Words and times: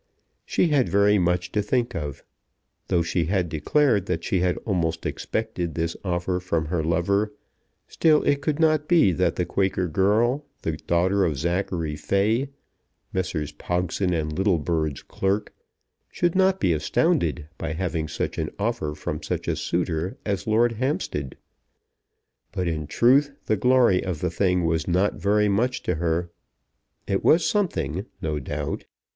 She 0.47 0.69
had 0.69 0.89
very 0.89 1.19
much 1.19 1.51
to 1.51 1.61
think 1.61 1.93
of. 1.93 2.23
Though 2.87 3.03
she 3.03 3.25
had 3.25 3.49
declared 3.49 4.07
that 4.07 4.23
she 4.23 4.39
had 4.39 4.57
almost 4.65 5.05
expected 5.05 5.75
this 5.75 5.95
offer 6.03 6.39
from 6.39 6.65
her 6.65 6.83
lover, 6.83 7.33
still 7.87 8.23
it 8.23 8.41
could 8.41 8.59
not 8.59 8.87
be 8.87 9.11
that 9.11 9.35
the 9.35 9.45
Quaker 9.45 9.87
girl, 9.87 10.43
the 10.63 10.71
daughter 10.75 11.23
of 11.23 11.37
Zachary 11.37 11.95
Fay, 11.95 12.49
Messrs. 13.13 13.51
Pogson 13.51 14.11
and 14.11 14.33
Littlebird's 14.35 15.03
clerk, 15.03 15.53
should 16.09 16.33
not 16.33 16.59
be 16.59 16.73
astounded 16.73 17.47
by 17.59 17.73
having 17.73 18.07
such 18.07 18.39
an 18.39 18.49
offer 18.57 18.95
from 18.95 19.21
such 19.21 19.47
a 19.47 19.55
suitor 19.55 20.17
as 20.25 20.47
Lord 20.47 20.71
Hampstead. 20.71 21.37
But 22.51 22.67
in 22.67 22.87
truth 22.87 23.33
the 23.45 23.55
glory 23.55 24.03
of 24.03 24.19
the 24.19 24.31
thing 24.31 24.65
was 24.65 24.87
not 24.87 25.21
very 25.21 25.47
much 25.47 25.83
to 25.83 25.93
her. 25.93 26.31
It 27.05 27.23
was 27.23 27.45
something, 27.45 28.07
no 28.19 28.39
doubt. 28.39 28.85